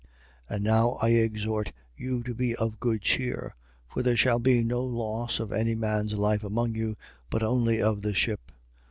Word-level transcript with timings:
27:22. 0.49 0.55
And 0.55 0.63
now 0.63 0.89
I 0.93 1.09
exhort 1.09 1.71
you 1.95 2.23
to 2.23 2.33
be 2.33 2.55
of 2.55 2.79
good 2.79 3.03
cheer. 3.03 3.53
For 3.87 4.01
there 4.01 4.15
shall 4.17 4.39
be 4.39 4.63
no 4.63 4.83
loss 4.83 5.39
of 5.39 5.51
any 5.53 5.75
man's 5.75 6.13
life 6.13 6.43
among 6.43 6.73
you, 6.73 6.97
but 7.29 7.43
only 7.43 7.79
of 7.83 8.01
the 8.01 8.15
ship. 8.15 8.51